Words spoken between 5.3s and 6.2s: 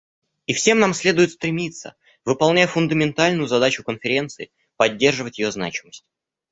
ее значимость.